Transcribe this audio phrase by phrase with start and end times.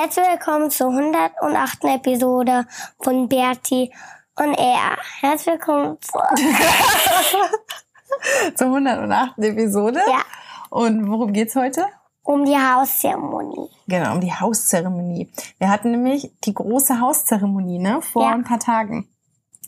[0.00, 1.84] Herzlich willkommen zur 108.
[1.84, 2.64] Episode
[3.02, 3.92] von Bertie
[4.38, 4.96] und er.
[5.20, 6.22] Herzlich willkommen zur,
[8.56, 9.38] zur 108.
[9.40, 10.00] Episode.
[10.08, 10.22] Ja.
[10.70, 11.84] Und worum geht's heute?
[12.22, 13.68] um die Hauszeremonie.
[13.88, 15.30] Genau, um die Hauszeremonie.
[15.58, 18.30] Wir hatten nämlich die große Hauszeremonie, ne, vor Ja.
[18.30, 19.06] ein paar Tagen.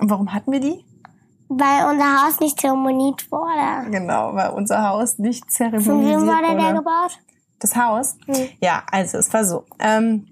[0.01, 0.83] Und warum hatten wir die?
[1.51, 3.91] Weil unser Haus nicht zeremoniert wurde.
[3.91, 6.75] Genau, weil unser Haus nicht Von zeremonisiert wem wurde der wurde.
[6.77, 7.19] gebaut?
[7.59, 8.17] Das Haus?
[8.27, 8.49] Hm.
[8.61, 9.65] Ja, also es war so.
[9.79, 10.27] Ähm,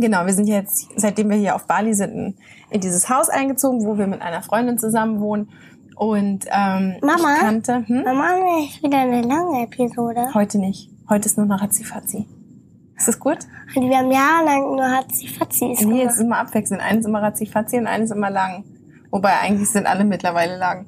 [0.00, 2.34] genau, wir sind jetzt, seitdem wir hier auf Bali sind, in,
[2.70, 5.48] in dieses Haus eingezogen, wo wir mit einer Freundin zusammen wohnen.
[5.96, 7.34] Und ähm, Mama?
[7.34, 8.04] ich kannte, hm?
[8.04, 10.34] Wir jetzt wieder eine lange Episode.
[10.34, 10.90] heute nicht.
[11.08, 12.26] Heute ist nur noch Ratzifatzi.
[12.96, 13.38] Ist das gut?
[13.74, 16.10] Und wir haben jahrelang nur Hatzi-Fatzis Nee, es gemacht.
[16.14, 16.82] ist immer abwechselnd.
[16.82, 18.64] Eines ist immer Ratzifatzi und eines immer lang.
[19.10, 20.86] Wobei eigentlich sind alle mittlerweile lang.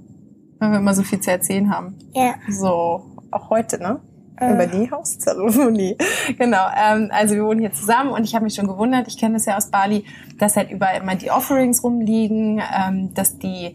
[0.59, 1.97] Weil wir immer so viel zu erzählen haben.
[2.15, 2.35] Ja.
[2.49, 4.01] So, auch heute, ne?
[4.41, 5.97] Über die Hauszeremonie.
[6.39, 6.67] Genau.
[6.77, 9.47] Ähm, also wir wohnen hier zusammen und ich habe mich schon gewundert, ich kenne das
[9.47, 10.05] ja aus Bali,
[10.39, 13.75] dass halt überall immer die Offerings rumliegen, ähm, dass die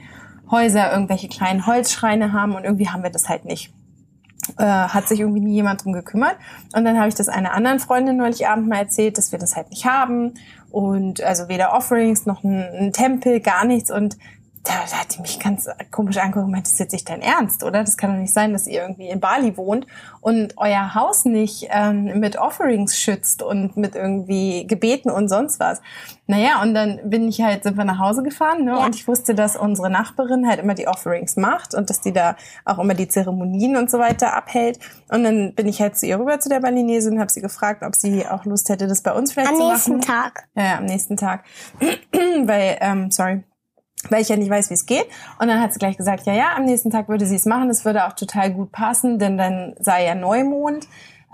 [0.49, 3.73] Häuser irgendwelche kleinen Holzschreine haben und irgendwie haben wir das halt nicht.
[4.57, 6.35] Äh, hat sich irgendwie nie jemand drum gekümmert.
[6.75, 9.55] Und dann habe ich das einer anderen Freundin neulich Abend mal erzählt, dass wir das
[9.55, 10.33] halt nicht haben.
[10.69, 13.89] Und also weder Offerings noch ein, ein Tempel, gar nichts.
[13.89, 14.17] Und
[14.63, 17.21] da, da hat die mich ganz komisch angeguckt und meinte, das ist jetzt nicht dein
[17.21, 17.83] Ernst, oder?
[17.83, 19.85] Das kann doch nicht sein, dass ihr irgendwie in Bali wohnt
[20.21, 25.81] und euer Haus nicht ähm, mit Offerings schützt und mit irgendwie Gebeten und sonst was.
[26.27, 28.71] Naja, und dann bin ich halt, sind wir nach Hause gefahren, ne?
[28.71, 28.85] Ja.
[28.85, 32.37] Und ich wusste, dass unsere Nachbarin halt immer die Offerings macht und dass die da
[32.63, 34.79] auch immer die Zeremonien und so weiter abhält.
[35.09, 37.83] Und dann bin ich halt zu ihr rüber zu der Balinesin und habe sie gefragt,
[37.83, 40.01] ob sie auch Lust hätte, das bei uns vielleicht Am zu nächsten machen.
[40.01, 40.47] Tag.
[40.55, 41.43] Ja, ja, am nächsten Tag.
[42.45, 43.43] weil, ähm, sorry,
[44.09, 45.05] weil ich ja nicht weiß, wie es geht.
[45.39, 47.67] Und dann hat sie gleich gesagt, ja, ja, am nächsten Tag würde sie es machen.
[47.67, 50.87] Das würde auch total gut passen, denn dann sei ja Neumond.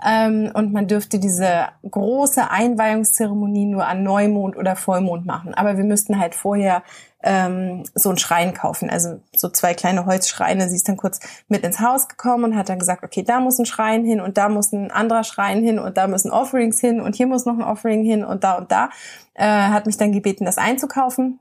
[0.06, 5.52] Ähm, und man dürfte diese große Einweihungszeremonie nur an Neumond oder Vollmond machen.
[5.52, 6.82] Aber wir müssten halt vorher
[7.22, 8.88] ähm, so einen Schrein kaufen.
[8.88, 10.68] Also so zwei kleine Holzschreine.
[10.68, 13.58] Sie ist dann kurz mit ins Haus gekommen und hat dann gesagt, okay, da muss
[13.58, 17.00] ein Schrein hin und da muss ein anderer Schrein hin und da müssen Offerings hin
[17.00, 18.88] und hier muss noch ein Offering hin und da und da.
[19.34, 21.40] Äh, hat mich dann gebeten, das einzukaufen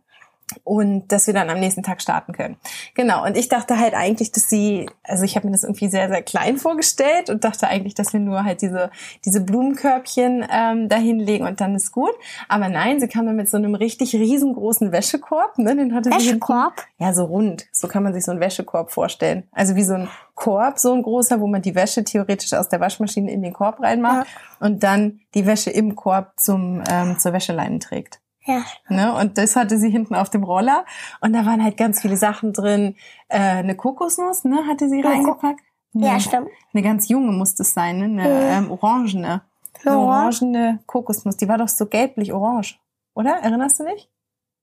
[0.63, 2.57] und dass wir dann am nächsten Tag starten können.
[2.95, 6.09] Genau, und ich dachte halt eigentlich, dass sie, also ich habe mir das irgendwie sehr,
[6.09, 8.89] sehr klein vorgestellt und dachte eigentlich, dass wir nur halt diese,
[9.25, 12.13] diese Blumenkörbchen ähm, dahinlegen und dann ist gut.
[12.47, 15.75] Aber nein, sie kam dann mit so einem richtig riesengroßen Wäschekorb, ne?
[15.75, 16.27] Den hatte sie.
[16.27, 16.85] Wäschekorb?
[16.97, 17.67] Ja, so rund.
[17.71, 19.43] So kann man sich so einen Wäschekorb vorstellen.
[19.51, 22.79] Also wie so ein Korb, so ein großer, wo man die Wäsche theoretisch aus der
[22.79, 24.27] Waschmaschine in den Korb reinmacht
[24.59, 28.19] und dann die Wäsche im Korb zum, ähm, zur Wäscheleine trägt.
[28.49, 28.61] Ja.
[28.89, 29.13] Ne?
[29.15, 30.85] Und das hatte sie hinten auf dem Roller.
[31.21, 32.95] Und da waren halt ganz viele Sachen drin.
[33.27, 35.61] Äh, eine Kokosnuss, ne, hatte sie reingepackt.
[35.93, 36.47] Ja, Eine- stimmt.
[36.73, 38.05] Eine ganz junge muss das sein, ne?
[38.23, 39.41] Eine ähm, orangene.
[39.85, 39.97] Eine Ja.
[39.97, 41.37] orangene Kokosnuss.
[41.37, 42.79] Die war doch so gelblich-orange.
[43.15, 43.37] Oder?
[43.41, 44.09] Erinnerst du dich?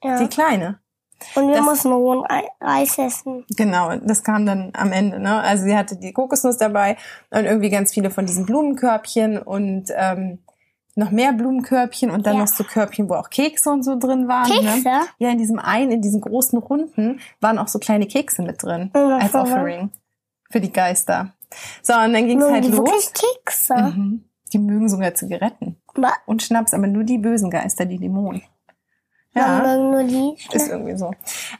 [0.02, 0.18] Ja.
[0.18, 0.78] Die kleine.
[1.34, 3.44] Und wir das- mussten rohen Ei- Reis essen.
[3.56, 5.18] Genau, das kam dann am Ende.
[5.18, 5.40] Ne?
[5.40, 6.96] Also sie hatte die Kokosnuss dabei
[7.30, 10.40] und irgendwie ganz viele von diesen Blumenkörbchen und ähm,
[10.96, 12.40] noch mehr Blumenkörbchen und dann Ja.
[12.40, 14.50] noch so Körbchen, wo auch Kekse und so drin waren.
[14.50, 14.82] Kekse?
[14.88, 15.00] Ne?
[15.18, 18.90] Ja, in diesem einen, in diesen großen Runden waren auch so kleine Kekse mit drin
[18.94, 19.42] Ja, als voll.
[19.42, 19.90] Offering
[20.50, 21.32] für die Geister.
[21.82, 22.78] So, und dann ging's Mögen halt die los.
[22.78, 23.74] wirklich Kekse?
[23.76, 24.24] Mhm.
[24.52, 28.42] Die mögen sogar Zigaretten Wa- und Schnaps, aber nur die bösen Geister, die Dämonen.
[29.36, 30.54] Warum mögen nur die?
[30.54, 31.12] ist irgendwie so.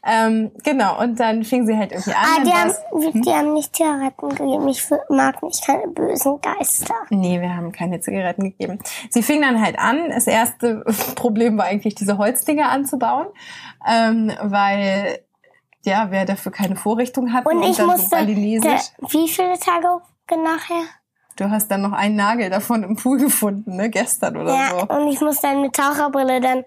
[0.04, 2.24] Ähm, genau, und dann fing sie halt irgendwie an.
[2.24, 4.68] Ah, die haben, die haben nicht Zigaretten gegeben.
[4.68, 6.94] Ich mag nicht keine bösen Geister.
[7.10, 8.78] Nee, wir haben keine Zigaretten gegeben.
[9.10, 10.10] Sie fing dann halt an.
[10.10, 10.84] Das erste
[11.14, 13.26] Problem war eigentlich, diese Holzdinger anzubauen,
[13.86, 15.20] ähm, weil
[15.84, 20.00] ja, wer dafür keine Vorrichtung hat Und ich dann musste, so wie viele Tage
[20.30, 20.82] nachher?
[21.36, 23.90] Du hast dann noch einen Nagel davon im Pool gefunden, ne?
[23.90, 24.94] Gestern oder Ja, so.
[24.94, 26.64] und ich muss dann mit Taucherbrille dann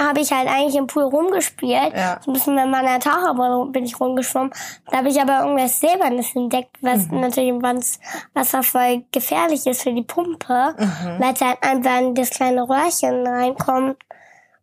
[0.00, 1.92] habe ich halt eigentlich im Pool rumgespielt.
[1.94, 2.18] Ja.
[2.24, 4.50] So ein bisschen mit meiner Taucherbrille bin ich rumgeschwommen.
[4.90, 7.20] Da habe ich aber irgendwas Silbernes entdeckt, was Mhm.
[7.20, 11.20] natürlich im Wasser voll gefährlich ist für die Pumpe, Mhm.
[11.20, 13.96] weil es halt einfach in das kleine Röhrchen reinkommt.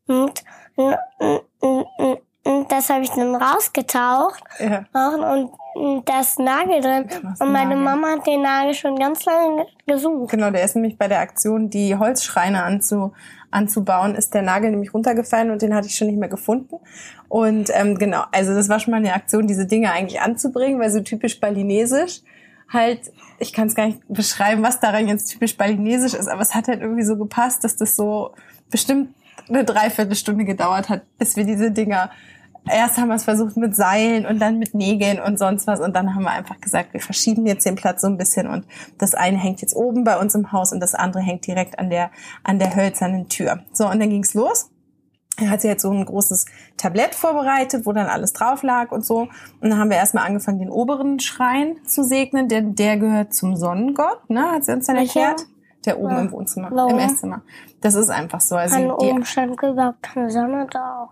[0.08, 0.44] Und,
[0.76, 0.96] und,
[1.60, 4.86] und, und, und das habe ich dann rausgetaucht Ja.
[4.94, 7.10] und, und da ist ein Nagel drin.
[7.40, 7.84] Und meine Nagel?
[7.84, 10.32] Mama hat den Nagel schon ganz lange gesucht.
[10.32, 13.14] Genau, der ist nämlich bei der Aktion, die Holzschreine anzu,
[13.50, 16.76] anzubauen, ist der Nagel nämlich runtergefallen und den hatte ich schon nicht mehr gefunden.
[17.30, 20.92] Und ähm, genau, also das war schon mal eine Aktion, diese Dinge eigentlich anzubringen, weil
[20.92, 22.22] so typisch balinesisch
[22.72, 26.54] halt, ich kann es gar nicht beschreiben, was daran jetzt typisch balinesisch ist, aber es
[26.56, 28.34] hat halt irgendwie so gepasst, dass das so
[28.72, 29.14] bestimmt
[29.50, 32.10] eine Dreiviertelstunde gedauert hat, bis wir diese Dinger
[32.70, 35.96] erst haben wir es versucht mit Seilen und dann mit Nägeln und sonst was und
[35.96, 38.66] dann haben wir einfach gesagt, wir verschieben jetzt den Platz so ein bisschen und
[38.98, 41.90] das eine hängt jetzt oben bei uns im Haus und das andere hängt direkt an
[41.90, 42.12] der
[42.44, 43.60] an der hölzernen Tür.
[43.74, 44.70] So und dann ging's los.
[45.38, 46.46] Er hat sich jetzt so ein großes
[46.78, 49.22] Tablett vorbereitet, wo dann alles drauf lag und so.
[49.62, 53.56] Und dann haben wir erstmal angefangen, den oberen Schrein zu segnen, denn der gehört zum
[53.56, 54.52] Sonnengott, ne?
[54.52, 55.22] Hat sie uns dann Welcher?
[55.22, 55.48] erklärt.
[55.86, 56.22] Der oben Ja.
[56.22, 56.92] im Wohnzimmer, Warum?
[56.92, 57.42] im Esszimmer.
[57.82, 58.56] Das ist einfach so.
[58.56, 61.10] Also An oben stand überhaupt keine Sonne drauf.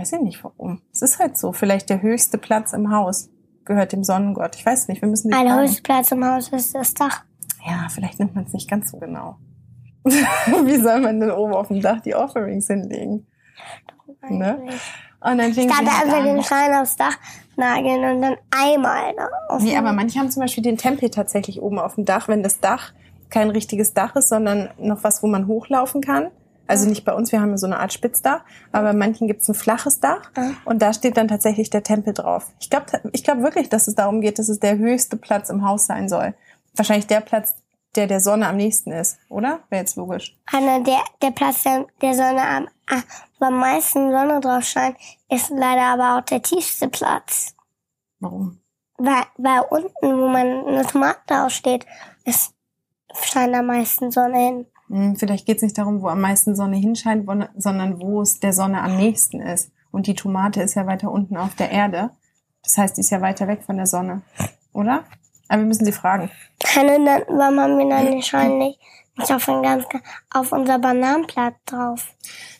[0.00, 0.80] Weiß ich nicht warum.
[0.92, 1.52] Es ist halt so.
[1.52, 3.28] Vielleicht der höchste Platz im Haus
[3.64, 4.56] gehört dem Sonnengott.
[4.56, 5.02] Ich weiß nicht.
[5.02, 5.60] Wir müssen Ein fragen.
[5.62, 7.24] höchster Platz im Haus ist das Dach.
[7.66, 9.36] Ja, vielleicht nimmt man es nicht ganz so genau.
[10.04, 13.26] Wie soll man denn oben auf dem Dach die Offerings hinlegen?
[14.28, 14.58] Ne?
[15.20, 17.18] Und dann Ich dachte halt also den Schrein aufs Dach
[17.56, 19.28] nageln und dann einmal ne,
[19.60, 22.60] Nee, aber manche haben zum Beispiel den Tempel tatsächlich oben auf dem Dach, wenn das
[22.60, 22.94] Dach
[23.28, 26.30] kein richtiges Dach ist, sondern noch was, wo man hochlaufen kann.
[26.70, 29.48] Also nicht bei uns, wir haben ja so eine Art Spitzdach, aber bei manchen gibt's
[29.48, 30.50] ein flaches Dach Ah.
[30.64, 32.46] und da steht dann tatsächlich der Tempel drauf.
[32.60, 35.66] Ich glaube ich glaub wirklich, dass es darum geht, dass es der höchste Platz im
[35.66, 36.34] Haus sein soll.
[36.76, 37.54] Wahrscheinlich der Platz,
[37.96, 39.60] der der Sonne am nächsten ist, oder?
[39.68, 40.36] Wäre jetzt logisch.
[40.52, 43.02] Einer der, der Platz der, der Sonne am, ah,
[43.40, 44.96] wo am meisten Sonne drauf scheint,
[45.28, 47.54] ist leider aber auch der tiefste Platz.
[48.20, 48.60] Warum?
[48.96, 51.84] Weil, weil unten, wo man eine Tomate draufsteht,
[52.24, 52.52] ist,
[53.24, 54.66] scheint am meisten Sonne hin.
[54.90, 58.52] Hm, Vielleicht geht's nicht darum, wo am meisten Sonne hinscheint, wo- sondern wo es der
[58.52, 59.70] Sonne am nächsten ist.
[59.92, 62.10] Und die Tomate ist ja weiter unten auf der Erde.
[62.62, 64.22] Das heißt, die ist ja weiter weg von der Sonne.
[64.72, 65.04] Oder?
[65.48, 66.30] Aber wir müssen sie fragen.
[66.62, 68.78] Keine, dann, warum haben wir dann Schein nicht,
[69.18, 69.84] auf, ein ganz,
[70.32, 72.06] auf unser Bananenblatt drauf?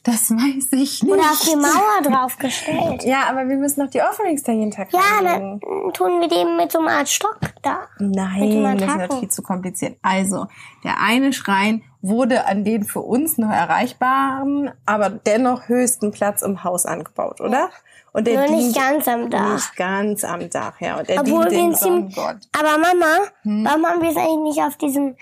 [0.03, 1.13] Das weiß ich nicht.
[1.13, 3.05] Oder auf die Mauer draufgestellt?
[3.05, 5.61] Ja, aber wir müssen noch die Offerings da jeden Tag Ja, dann
[5.93, 7.87] tun wir den mit so einer Art Stock da.
[7.99, 9.99] Nein, das ist viel zu kompliziert.
[10.03, 10.47] Also,
[10.83, 16.65] der eine Schrein wurde an den für uns noch erreichbaren, aber dennoch höchsten Platz im
[16.65, 17.71] Haus angebaut, oder?
[18.13, 19.53] Und der Nur nicht ganz am Dach.
[19.55, 20.99] Nicht ganz am Dach, ja.
[20.99, 22.49] Und der Obwohl dient wir ziemlich, Sonnengott.
[22.59, 23.65] aber Mama, Hm?
[23.65, 25.17] warum haben wir es eigentlich nicht auf diesem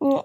[0.00, 0.16] mm,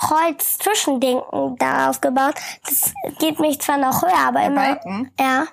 [0.00, 1.20] Holz-Zwischending
[1.58, 2.34] da aufgebaut?
[2.68, 4.62] Das geht mich zwar noch höher, aber Der immer.
[4.76, 5.44] Balken, Ja,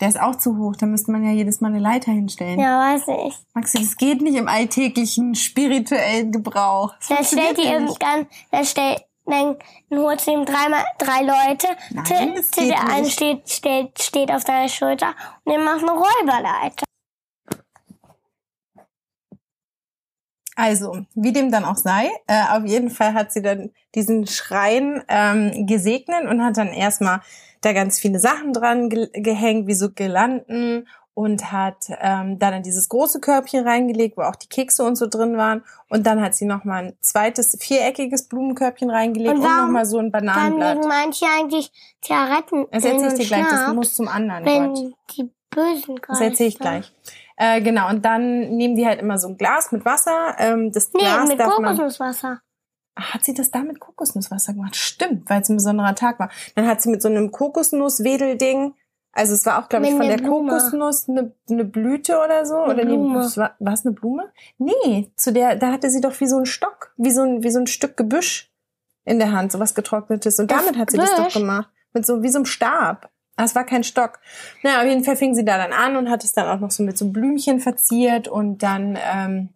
[0.00, 0.76] der ist auch zu hoch.
[0.76, 2.58] Da müsste man ja jedes Mal eine Leiter hinstellen.
[2.60, 3.34] ja, weiß ich.
[3.54, 6.94] Maxi, das geht nicht im alltäglichen spirituellen Gebrauch.
[7.00, 8.02] Funktioniert stellt ihr nicht.
[8.02, 9.56] irgendwann, dann stellt, dann
[9.90, 11.68] holst du ihm dreimal, drei Leute.
[11.90, 15.14] Nein, der eine steht, steht, steht auf deiner Schulter
[15.44, 16.84] und er macht eine Räuberleiter.
[20.56, 25.02] Also, wie dem dann auch sei, äh, auf jeden Fall hat sie dann diesen Schrein
[25.08, 27.20] ähm, gesegnet und hat dann erstmal
[27.60, 32.62] da ganz viele Sachen dran ge gehängt, wie so Girlanden und hat ähm, dann in
[32.62, 35.62] dieses große Körbchen reingelegt, wo auch die Kekse und so drin waren.
[35.88, 40.10] Und dann hat sie nochmal ein zweites viereckiges Blumenkörbchen reingelegt Und und, nochmal so ein
[40.10, 40.76] Dann Bananenblatt.
[40.76, 41.72] legen manche eigentlich
[42.02, 44.94] Zigaretten Das erzähle ich dir gleich, das muss zum anderen wenn Gott.
[45.16, 46.92] die bösen Das erzähle ich Geister- gleich.
[47.38, 50.36] Äh, genau, und dann nehmen die halt immer so ein Glas mit Wasser.
[50.38, 52.40] Ähm, das Nee, Glas mit darf man Kokosnusswasser.
[52.94, 54.74] Ach, Hat sie das da mit Kokosnusswasser gemacht?
[54.74, 56.30] Stimmt, weil es ein besonderer Tag war.
[56.54, 58.74] Dann hat sie mit so einem Kokosnusswedelding,
[59.12, 60.48] also es war auch, glaube ich, von der Blume.
[60.50, 62.56] Kokosnuss eine, eine Blüte oder so.
[62.56, 63.20] Eine oder Blume.
[63.20, 64.30] Nee, war, war es eine Blume?
[64.58, 67.50] Nee, zu der, da hatte sie doch wie so ein Stock, wie so ein, wie
[67.50, 68.50] so ein Stück Gebüsch
[69.04, 70.38] in der Hand, so was getrocknetes.
[70.38, 71.34] Und Das damit hat sie das doch Gebüsch?
[71.34, 71.68] gemacht.
[71.92, 73.10] Mit so, wie so einem Stab.
[73.36, 74.18] Ah, es war kein Stock.
[74.62, 76.70] Na, auf jeden Fall fing sie da dann an und hat es dann auch noch
[76.70, 79.50] so mit so Blümchen verziert und dann ähm,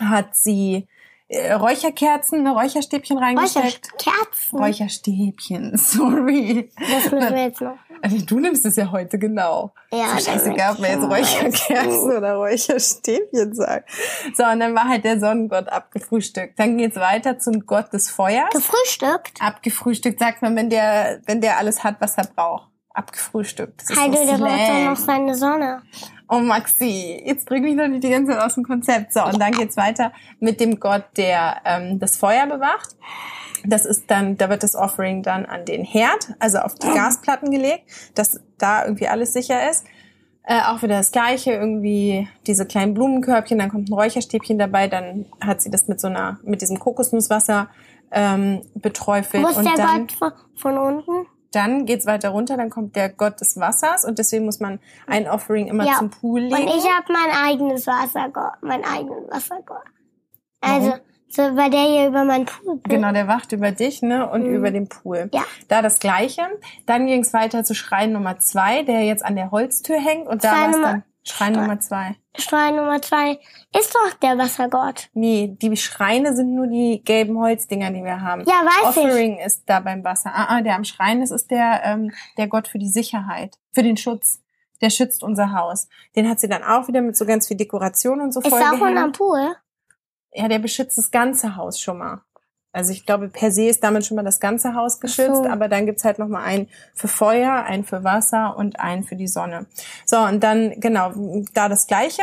[0.00, 0.88] hat sie
[1.28, 3.92] äh, Räucherkerzen, ne, Räucherstäbchen reingesteckt.
[3.92, 4.58] Räucherkerzen.
[4.58, 6.72] Räucherstäbchen, sorry.
[6.76, 7.76] Das müssen wir jetzt noch.
[8.02, 9.72] Also du nimmst es ja heute genau.
[9.92, 13.90] Ja, doch scheißegal, ob man jetzt Räucherkerzen oder Räucherstäbchen sagt.
[14.34, 16.58] So, und dann war halt der Sonnengott abgefrühstückt.
[16.58, 18.50] Dann geht's weiter zum Gott des Feuers.
[18.50, 19.40] Gefrühstückt?
[19.40, 22.70] Abgefrühstückt sagt man, wenn der, wenn der alles hat, was er braucht.
[22.92, 23.86] Abgefrühstückt.
[23.86, 24.84] So der braucht doch Slang.
[24.84, 25.82] noch seine Sonne.
[26.28, 29.12] Oh Maxi, jetzt bring mich doch nicht die ganze Zeit aus dem Konzept.
[29.12, 32.96] So, und dann geht's weiter mit dem Gott, der ähm, das Feuer bewacht.
[33.64, 37.50] Das ist dann, da wird das Offering dann an den Herd, also auf die Gasplatten
[37.50, 39.84] gelegt, dass da irgendwie alles sicher ist.
[40.42, 45.26] Äh, auch wieder das Gleiche, irgendwie diese kleinen Blumenkörbchen, dann kommt ein Räucherstäbchen dabei, dann
[45.40, 47.68] hat sie das mit so einer, mit diesem Kokosnusswasser
[48.10, 49.46] ähm, beträufelt.
[49.46, 51.26] Ist und der dann, Gott von, von unten?
[51.52, 55.28] Dann geht's weiter runter, dann kommt der Gott des Wassers und deswegen muss man ein
[55.28, 55.94] Offering immer Ja.
[55.98, 56.54] zum Pool legen.
[56.54, 59.84] Und ich habe mein eigenes Wassergott, mein eigenes Wassergott.
[60.60, 60.94] Also,
[61.28, 62.92] so weil der hier über meinen Pool bin.
[62.96, 65.30] Genau, der wacht über dich ne, und über den Pool.
[65.32, 65.42] Ja.
[65.68, 66.42] Da das Gleiche.
[66.86, 70.26] Dann ging es weiter zu Schrein Nummer zwei, der jetzt an der Holztür hängt.
[70.26, 72.16] Und da Schrein war es dann Schrein Nummer zwei.
[72.38, 73.38] Schrein Nummer zwei
[73.76, 75.10] ist doch der Wassergott.
[75.12, 78.42] Nee, die Schreine sind nur die gelben Holzdinger, die wir haben.
[78.46, 79.02] Ja, weiß ich.
[79.04, 80.30] Offering ist da beim Wasser.
[80.34, 83.82] Ah, ah, der am Schrein ist, ist der, ähm, der Gott für die Sicherheit, für
[83.82, 84.42] den Schutz.
[84.80, 85.88] Der schützt unser Haus.
[86.16, 88.72] Den hat sie dann auch wieder mit so ganz viel Dekoration und so Ist er
[88.72, 89.54] auch am Pool?
[90.32, 92.22] Ja, der beschützt das ganze Haus schon mal.
[92.72, 95.48] Also ich glaube, per se ist damit schon mal das ganze Haus geschützt, so.
[95.48, 99.16] aber dann gibt's halt noch mal einen für Feuer, einen für Wasser und einen für
[99.16, 99.66] die Sonne.
[100.06, 101.12] So, und dann, genau,
[101.52, 102.22] da das Gleiche.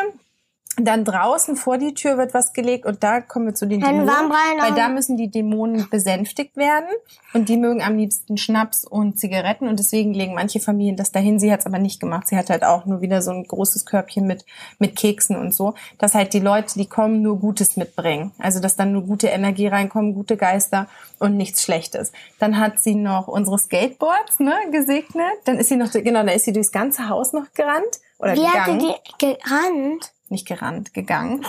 [0.80, 4.06] Dann draußen vor die Tür wird was gelegt und da kommen wir zu den Dann
[4.06, 6.88] Dämonen, weil da müssen die Dämonen besänftigt werden
[7.34, 11.40] und die mögen am liebsten Schnaps und Zigaretten und deswegen legen manche Familien das dahin.
[11.40, 12.28] Sie hat's aber nicht gemacht.
[12.28, 14.46] Sie hat halt auch nur wieder so ein großes Körbchen mit,
[14.78, 18.32] mit Keksen und so, dass halt die Leute, die kommen, nur Gutes mitbringen.
[18.38, 22.12] Also, dass dann nur gute Energie reinkommen, gute Geister und nichts Schlechtes.
[22.38, 25.26] Dann hat sie noch unsere Skateboards, ne, gesegnet.
[25.46, 28.46] Dann ist sie noch, genau, da ist sie durchs ganze Haus noch gerannt oder Wie
[28.46, 30.14] gegangen die gerannt?
[30.32, 31.46] Nicht gerannt, gegangen.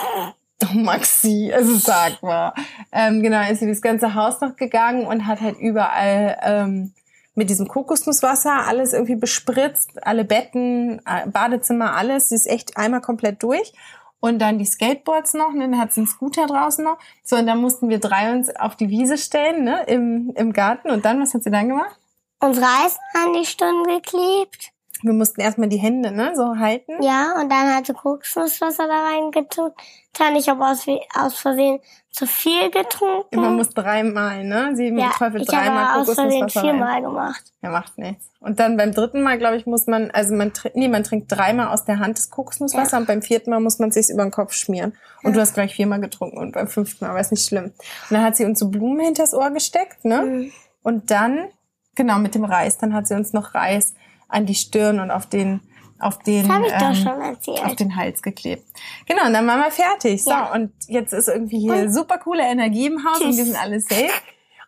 [0.61, 2.53] Oh, Maxi, also sag mal.
[2.91, 6.93] Ähm, genau, ist sie das ganze Haus noch gegangen und hat halt überall ähm,
[7.35, 12.29] mit diesem Kokosnusswasser alles irgendwie bespritzt, alle Betten, äh, Badezimmer, alles.
[12.29, 13.73] Sie ist echt einmal komplett durch.
[14.19, 15.69] Und dann die Skateboards noch, ne?
[15.69, 16.97] dann hat sie einen Scooter draußen noch.
[17.23, 20.89] So, und dann mussten wir drei uns auf die Wiese stellen, ne, im, im Garten.
[20.89, 21.97] Und dann, was hat sie dann gemacht?
[22.41, 24.73] Unsere Eisen an die Stirn geklebt.
[25.01, 27.01] Wir mussten erstmal die Hände, ne, so halten.
[27.01, 29.71] Ja, und dann hat sie Kokosnusswasser da reingetan.
[30.17, 31.79] Dann ich habe aus, aus Versehen
[32.09, 33.39] zu viel getrunken.
[33.39, 34.75] Man muss dreimal, ne?
[34.75, 37.43] Sie ja, träufelt ich habe dreimal aus Versehen Kokosnusswasser viermal gemacht.
[37.61, 38.29] Ja, macht nichts.
[38.41, 41.67] Und dann beim dritten Mal, glaube ich, muss man, also man, nee, man trinkt dreimal
[41.67, 44.53] aus der Hand das Kokosnusswasser und beim vierten Mal muss man sich's über den Kopf
[44.53, 44.93] schmieren.
[45.23, 47.65] Und du hast gleich viermal getrunken und beim fünften Mal war es nicht schlimm.
[47.65, 47.73] Und
[48.09, 50.21] dann hat sie uns so Blumen hinters Ohr gesteckt, ne?
[50.21, 50.51] Mhm.
[50.83, 51.49] Und dann,
[51.95, 53.93] genau, mit dem Reis, dann hat sie uns noch Reis
[54.29, 55.59] an die Stirn und auf den,
[55.99, 58.65] auf den, ähm, auf den Hals geklebt.
[59.05, 60.23] Genau, und dann waren wir fertig.
[60.23, 60.53] So, Ja.
[60.53, 63.37] und jetzt ist irgendwie hier super coole Energie im Haus und Tschüss.
[63.37, 64.09] wir sind alle safe.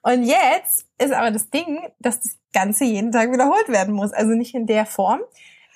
[0.03, 4.12] Und jetzt ist aber das Ding, dass das Ganze jeden Tag wiederholt werden muss.
[4.12, 5.22] Also nicht in der Form,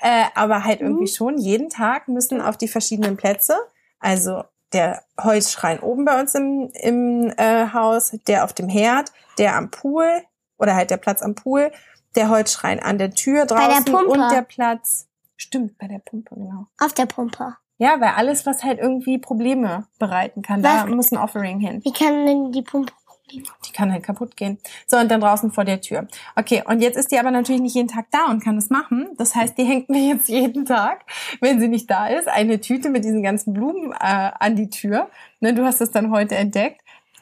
[0.01, 1.38] äh, aber halt irgendwie schon.
[1.38, 3.56] Jeden Tag müssen auf die verschiedenen Plätze,
[4.00, 9.56] also der Holzschrein oben bei uns im, im äh, Haus, der auf dem Herd, der
[9.56, 10.24] am Pool
[10.58, 11.72] oder halt der Platz am Pool,
[12.15, 14.07] der Holzschrein an der Tür der draußen Pumpe.
[14.19, 15.07] und der Platz.
[15.38, 16.65] Stimmt, bei der Pumpe, genau.
[16.79, 17.55] Auf der Pumpe.
[17.77, 21.81] Ja, weil alles, was halt irgendwie Probleme bereiten kann, da Was- muss ein Offering hin.
[21.84, 22.93] Wie kann denn die Pumpe
[23.31, 23.43] Die
[23.74, 24.60] kann halt kaputt gehen.
[24.88, 26.07] So, und dann draußen vor der Tür.
[26.38, 29.10] Okay, und jetzt ist die aber natürlich nicht jeden Tag da und kann das machen.
[29.17, 31.05] Das heißt, die hängt mir jetzt jeden Tag,
[31.41, 35.10] wenn sie nicht da ist, eine Tüte mit diesen ganzen Blumen äh, an die Tür.
[35.41, 36.81] Ne, du hast das dann heute entdeckt.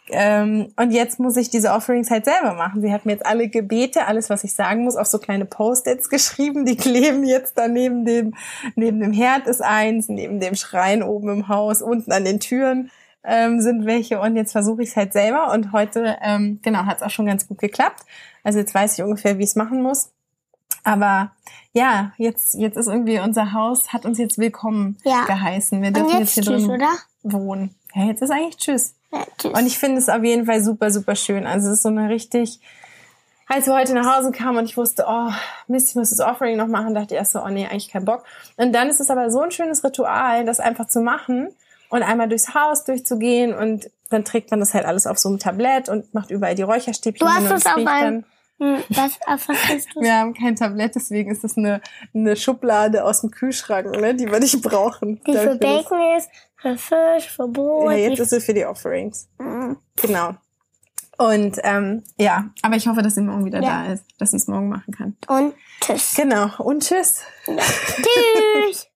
[0.09, 2.81] Ähm, und jetzt muss ich diese Offerings halt selber machen.
[2.81, 6.09] Sie hat mir jetzt alle Gebete, alles, was ich sagen muss, auf so kleine Post-its
[6.09, 6.65] geschrieben.
[6.65, 8.33] Die kleben jetzt da neben dem,
[8.75, 12.91] neben dem Herd ist eins, neben dem Schrein oben im Haus, unten an den Türen
[13.23, 14.19] ähm, sind welche.
[14.19, 15.51] Und jetzt versuche ich es halt selber.
[15.53, 18.03] Und heute, ähm, genau, hat es auch schon ganz gut geklappt.
[18.43, 20.09] Also jetzt weiß ich ungefähr, wie ich es machen muss.
[20.83, 21.31] Aber
[21.71, 25.23] ja, jetzt, jetzt ist irgendwie unser Haus, hat uns jetzt willkommen Ja.
[25.25, 25.81] geheißen.
[25.81, 26.89] Wir Und dürfen jetzt jetzt hier tschüss, drin oder?
[27.23, 27.75] wohnen.
[27.95, 28.95] Ja, jetzt ist eigentlich Tschüss.
[29.43, 31.45] Und ich finde es auf jeden Fall super, super schön.
[31.45, 32.59] Also es ist so eine richtig,
[33.47, 35.29] als wir heute nach Hause kamen und ich wusste, oh,
[35.67, 38.05] Mist, ich muss das Offering noch machen, dachte ich erst so, oh nee, eigentlich kein
[38.05, 38.23] Bock.
[38.57, 41.49] Und dann ist es aber so ein schönes Ritual, das einfach zu machen
[41.89, 45.39] und einmal durchs Haus durchzugehen und dann trägt man das halt alles auf so einem
[45.39, 48.25] Tablett und macht überall die Räucherstäbchen Du hast es auf riecht einem- dann.
[48.89, 50.01] Was, auf was hast du?
[50.01, 51.81] Wir haben kein Tablett, deswegen ist das eine,
[52.13, 55.21] eine Schublade aus dem Kühlschrank, ne, die wir nicht brauchen.
[55.25, 57.91] Die für das- Bacon ist, für Fisch, für Brot.
[57.91, 59.27] Ja, jetzt ist sie für die Offerings.
[59.37, 59.73] Mm.
[60.01, 60.35] Genau.
[61.17, 63.83] Und ähm, ja, aber ich hoffe, dass sie morgen wieder Ja.
[63.85, 65.15] da ist, dass sie es morgen machen kann.
[65.27, 66.15] Und tschüss.
[66.15, 66.49] Genau.
[66.57, 67.21] Und tschüss.
[67.45, 68.87] tschüss.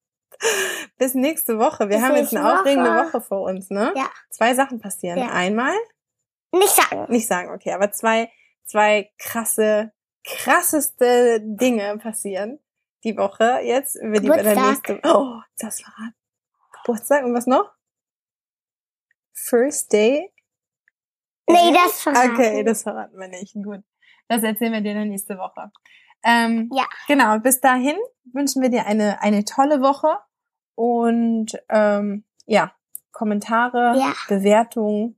[0.97, 1.89] Bis nächste Woche.
[1.89, 3.05] Wir Bis haben jetzt eine nächste aufregende Woche.
[3.13, 3.93] Woche vor uns, ne?
[3.95, 4.05] Ja.
[4.29, 5.19] Zwei Sachen passieren.
[5.19, 5.27] Ja.
[5.31, 5.73] Einmal,
[6.51, 7.05] Nicht sagen.
[7.09, 8.29] nicht sagen, okay, aber zwei,
[8.67, 9.91] zwei krasse
[10.23, 12.59] krasseste Dinge passieren
[13.03, 14.89] die Woche jetzt, über die wir dann Geburtstag.
[14.95, 16.15] nächste Oh, das verraten.
[16.83, 17.71] Geburtstag und was noch?
[19.33, 20.33] First Day?
[21.49, 22.33] Nee, das verraten.
[22.33, 23.53] Okay, das verraten wir nicht.
[23.53, 23.83] Gut.
[24.27, 25.71] Das erzählen wir dir dann nächste Woche.
[26.23, 26.85] Ähm, Ja.
[27.07, 27.95] Genau, bis dahin
[28.33, 30.19] wünschen wir dir eine, eine tolle Woche
[30.75, 32.73] und ähm, ja,
[33.11, 34.13] Kommentare, Ja.
[34.27, 35.16] Bewertungen,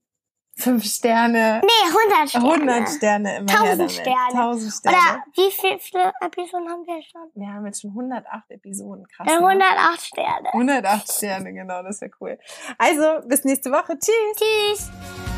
[0.59, 2.73] fünf Sterne, Nee, 100 Sterne.
[2.75, 3.91] 100 Sterne immer her 1000 damit.
[3.91, 4.33] Sterne.
[4.33, 4.97] 1000 Sterne.
[4.97, 7.29] Oder wie viele Episoden haben wir schon?
[7.35, 9.27] wir haben jetzt schon 108 Episoden, krass.
[9.27, 9.47] Dann ne?
[9.47, 10.53] 108 Sterne.
[10.53, 12.37] 108 Sterne, genau, das wäre cool.
[12.77, 13.97] Also, bis nächste Woche.
[13.97, 14.09] Tschüss.
[14.37, 15.28] Tschüss.